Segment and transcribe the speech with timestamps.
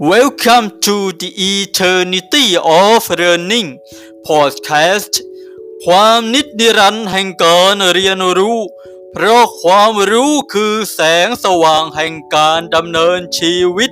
[0.00, 3.78] Welcome to the Eternity of Learning
[4.26, 5.12] Podcast
[5.84, 8.58] ความนิดนิรันดรแห่งการเรียนรู้
[9.12, 13.90] เพราะความรู้คือแสงสว่างแห่งการดำเนินชีวิต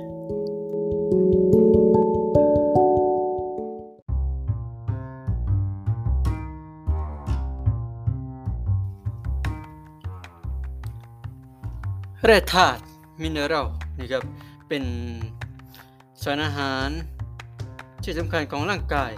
[12.25, 12.81] แร่ธาตุ
[13.21, 13.67] มินเนอรัล
[13.99, 14.23] นะครับ
[14.69, 14.83] เป็น
[16.23, 16.89] สารอาหาร
[18.03, 19.11] ที่สำคัญของร่างกาย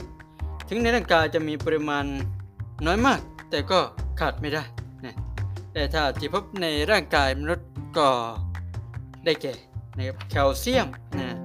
[0.69, 2.05] ถึงในร่างกายจะมีปริมาณ
[2.85, 3.19] น้อยมาก
[3.49, 3.79] แต่ก็
[4.19, 4.63] ขาดไม่ได้
[5.05, 5.15] นะ
[5.73, 8.07] แต่ถ้าที่พบในร่างกายมนุษย์ก็
[9.25, 9.53] ได้แก่
[9.97, 10.87] นะครับแคลเซียม
[11.17, 11.37] นะ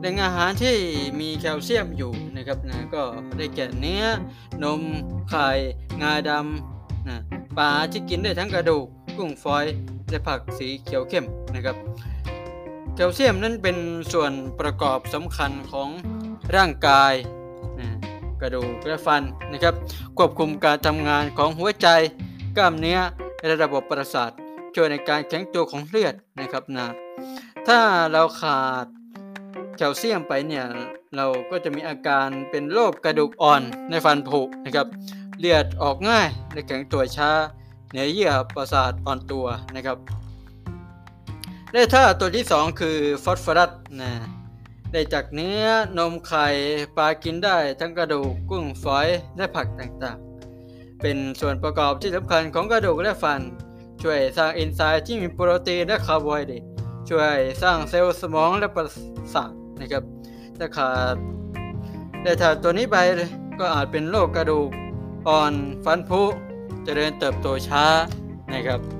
[0.00, 0.76] แหล่งอาหารที่
[1.20, 3.02] มีแคลเซียมอยู่นะครับนะก็
[3.36, 4.04] ได้แก่เนื้อ
[4.62, 4.80] นม
[5.28, 5.46] ไข่
[6.02, 7.16] งาดำนะ
[7.58, 8.84] ปลาที่กินได้ทั้งกระดูก
[9.16, 9.64] กุ้งฝอย
[10.10, 11.76] และผักสีเขียวเข้มนะครับ
[12.98, 13.78] แคลเซียมนั้นเป็น
[14.12, 15.88] ส่วนประกอบสำคัญของ
[16.56, 17.12] ร่างกาย
[18.40, 19.74] กระดูกและฟันนะครับ
[20.18, 21.88] ควบคุมการทำงานของหัวใจ
[22.56, 22.98] กล้ามเนื้อ
[23.46, 24.30] และระบบประสาท
[24.74, 26.86] ช่วยในการแข็งตัวของเลือดนะครับนะ
[27.68, 27.78] ถ้า
[28.12, 28.86] เราขาด
[29.76, 30.64] แคลเซียมไปเนี่ย
[31.16, 34.86] เราก็จะมีอาการเป็นโรคกระดูกอ่อนในฟันผุนะครับ
[35.38, 37.30] เลือดออกง่ายและแข็งตัวช้า
[37.92, 40.17] เนื้อเยื่อประสาทอ่อนตัวนะครับ
[41.72, 44.12] ได้ถ้าตัวที่ 2 คือฟอสฟอรัสนะ
[44.92, 45.64] ได้จากเนื้อ
[45.98, 46.46] นมไข่
[46.96, 53.40] ปลากินได้ทั้งกระดูกกุ้งฝอยและผักต่างๆ เป็นส่วนประกอบที่สำคัญของกระดูกและฟัน
[54.02, 56.62] ช่วยสร้างเอนไซม์ที่มีโปรตีนและคาร์โบไฮเดรต
[57.08, 58.84] ช่วยสร้างเซลล์สมองและประ
[59.34, 60.02] สาทนะครับ
[60.58, 61.16] ถ้าขาด
[62.22, 62.96] ได้ถ้าตัวนี้ไป
[63.60, 64.68] ก็อาจเป็นโรคกระดูก
[65.28, 65.54] อ่อน
[65.84, 66.22] ฟันผุ
[66.84, 67.84] เจริญเติบโตช้า
[68.52, 68.97] นะครับ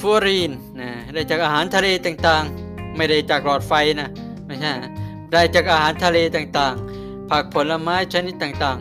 [0.00, 4.08] ฟูรีนนะได้จากอาหารทะเลต่างๆ ไม่ได้จากหลอดไฟนะ
[4.46, 4.90] ไม่ใช่นะ
[5.32, 8.78] ได้จากอาหารทะเลต่างๆ ผักผลไม้ชนิดต่าง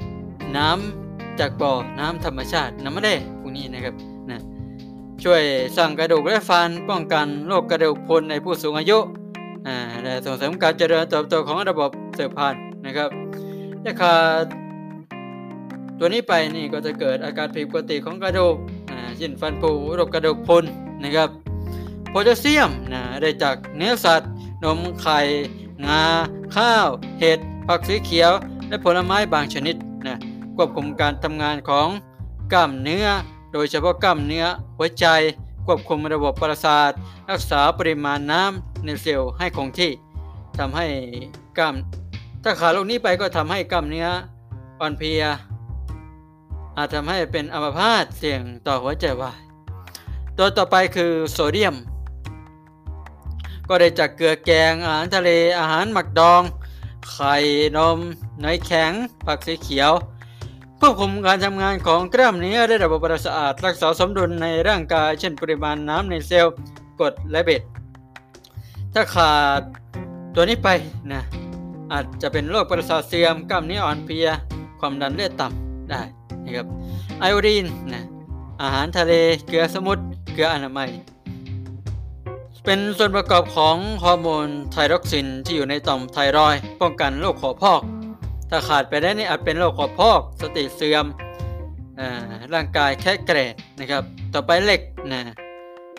[0.00, 3.94] ๆ น้ำจากบ่อน้ำธรรมชาติน้ำมะเดพวกนี้นะครับ
[4.30, 4.38] นะ
[5.24, 5.42] ช่วย
[5.76, 8.98] สร้างกระดูกและฟันป้องกันโรคกระดูกพรุนในผู้สูงอายุ
[10.02, 13.10] และส่งเสริมการเจริญเติบโตของระบบสืบพันธุ์นะครับ
[13.84, 14.46] ถ้าขาด
[15.98, 18.56] ตัวนี้ไปนี่ก็จะเกิดอาการผิดปกติของกระดูก
[19.18, 20.64] เช่นฟันผุรคกระดูกพรุน
[21.02, 21.28] นะครับ
[22.08, 24.30] โพแทสเซียมนะได้จากเนื้อสัตว์
[24.64, 25.18] นมไข่
[25.84, 26.02] งา
[26.56, 26.88] ข้าว
[27.20, 28.32] เห็ด ผักสีเขียว
[28.68, 29.76] และผลไม้บางชนิด
[30.06, 30.16] นะ
[30.56, 31.88] ควบคุมการทำงานของ
[32.52, 33.06] กล้ามเนื้อ
[33.52, 34.44] โดยเฉพาะกล้ามเนื้อ
[34.76, 35.06] หัวใจ
[35.66, 36.92] ควบคุมระบบประสาท
[37.30, 39.90] รักษาปริมาณน้ำในเซลล์ให้คงที่
[40.58, 40.86] ทำให้
[41.58, 41.74] กล้าม
[42.42, 44.08] ถ้าขาดโรคนี้ไปก็ทำให้กล้ามเนื้อ
[44.80, 45.22] อ่อนเพลีย
[46.78, 49.38] อาจทำให้เป็นอัมพาตเสี่ยงต่อหัวใจวาย
[50.38, 51.76] ตัวต่อไปคือโซเดียม
[53.68, 56.42] ก็ได้จากเกลือแกงอาหารทะเลอาหารหมักดอง
[57.10, 57.34] ไข่
[57.76, 57.98] นม
[58.40, 58.92] เนยแข็ง
[59.26, 59.92] ผักสีเขียว
[60.78, 66.54] ควบคุมการทำงานของกล้ามเนื้อและระบบประสาทรักษาสมดุลในร่างกาย เช่นปริมาณน้ำในเซลล์
[67.00, 67.62] กรดและเบ็ด
[68.94, 69.62] ถ้าขาด
[70.34, 70.68] ตัวนี้ไป
[71.12, 71.22] นะ
[71.92, 74.28] อาจจะเป็นโรคประสาทเสื่อมกล้ามเนื้ออ่อนเพลีย
[74.80, 76.02] ความดันเลือดต่ำ ได้
[76.44, 76.66] นะครับ
[77.20, 78.04] ไอโอดีนนะ
[78.62, 79.12] อาหารทะเล
[79.48, 80.04] เกลือสมุทร
[80.34, 80.90] เกลืออนามัย
[82.64, 87.80] เป็นส่วนประกอบของฮอร์โมนไทรอกซินที่อยู่ในต่อมไทรอยป้องกันโรคขอพอก
[88.50, 91.06] ถ้าขาดไปได้นี่อาจเป็นโรคขอพอก สติเสื่อม
[91.98, 92.08] อ่า
[92.54, 94.02] ร่างกายแค่เกรดนะครับ
[94.34, 94.80] ต่อไปเหล็ก
[95.12, 95.20] นะ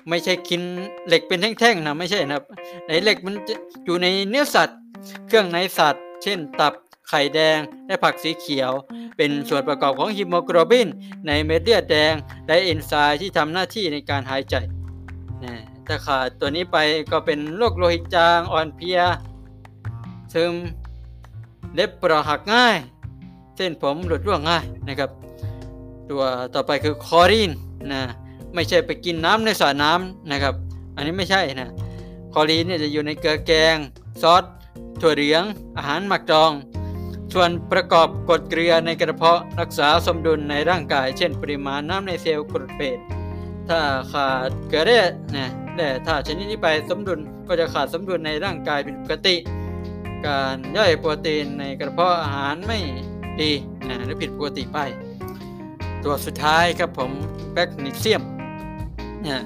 [0.09, 0.61] ไม่ใช่กิน
[1.07, 2.43] เหล็กเป็นแท่งๆนะไม่ใช่นะครับ
[2.87, 4.77] ในเหล็กมันจะอยู่ในเนื้อสัตว์
[5.27, 6.73] เครื่องในสัตว์ เช่นตับ
[7.09, 8.71] ไข่แดง และผักสีเขียว
[9.17, 10.87] เป็นส่วนประกอบของฮีโมโกลบิน
[11.27, 12.13] ในเม็ดเลือดแดง
[12.47, 14.55] และเอนไซม์ที่ทำหน้าที่ในการหายใจ
[15.43, 15.53] นะ
[15.87, 16.77] ถ้าขาดตัวนี้ไป
[17.11, 18.99] ก็เป็นโรคโลหิตจางอ่อนเพลีย
[20.33, 20.53] ซึม
[21.75, 22.77] เล็บเปราะหักง่าย
[23.55, 25.09] เส้นผมหลุดร่วงง่ายนะครับ
[26.09, 26.23] ตัว
[26.55, 27.51] ต่อไปคือคลอรีน
[27.91, 28.01] นะ
[28.53, 30.53] ไม่ใช่ไปกินน้ำในสระน้ำนะครับ
[30.95, 31.69] อันนี้ไม่ใช่นะ
[32.33, 33.75] คลอรีนเนี่ยจะอยู่ในเกลือแกง
[34.21, 34.43] ซอส
[35.01, 35.43] ถั่วเหลือง
[35.77, 36.51] อาหารหมักดอง
[37.33, 42.97] ส่วนประกอบกรดเกลือในกระเพาะรักษาสมดุลในร่างกาย เช่น ปริมาณน้ำในเซลล์กรดเปด
[43.69, 43.79] ถ้า
[44.11, 45.01] ขาดเกลือแร่
[45.35, 49.35] นะแร่ธาตุชนิดนี้ไปสมดุลก็จะขาดสมดุลในร่างกายเป็นปกติ
[50.25, 52.79] การย่อยโปรตีนในกระเพาะอาหารไม่
[53.41, 53.51] ดี
[53.89, 54.79] นะหรือผิดปกติไป
[56.03, 57.11] ตัวสุดท้ายครับผม
[57.53, 58.23] แบคนิเซียม
[59.21, 59.41] เนี่ย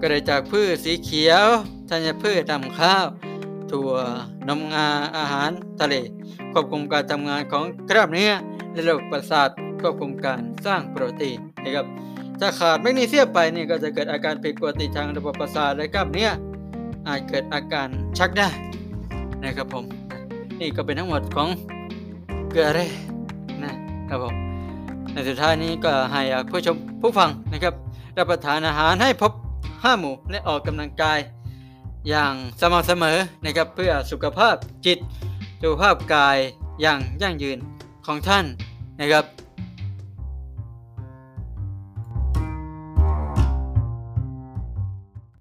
[0.00, 1.46] ก็ได้จากพืชสีเขียว
[1.90, 3.06] ธัญพืชดำข้าว
[3.72, 3.90] ถั่ว
[4.48, 4.86] นมงา
[5.16, 5.94] อาหารทะเล
[6.52, 8.32] ควบคุมการทำงานของกล้ามเนื้อ
[8.72, 9.48] และระบบประสาท
[9.80, 11.86] ควบคุมการสร้างโปรตีนนะครับ
[12.40, 16.30] ถ้าขาดแมกนีเซียมไปนี่ก็จะเกิดอาการผิดปกติทางระบบประสาทและกล้ามเนื้อ
[17.08, 18.48] อาจเกิดอาการชักได้
[19.44, 19.84] นะครับผม
[20.60, 21.48] นี่ก็เป็นทั้งหมดของ
[22.50, 22.86] เกลือแร่
[23.64, 23.72] นะ
[24.08, 24.34] ครับผม
[25.12, 27.74] ในสุดท้ายนี้ก็ให้ผู้ชมผู้ฟังนะครับ
[28.16, 29.32] รับประทานอาหารให้พบ
[29.84, 31.18] ห้าหมู่และออกกำลังกาย
[32.08, 34.56] อย่างสม่ำเสมอนะครับเพื่อสุขภาพ
[34.86, 34.98] จิต
[35.62, 36.38] สุขภาพกาย
[36.82, 37.58] อย่างยั่งยืน
[38.06, 38.44] ของท่าน
[39.00, 39.24] นะครับ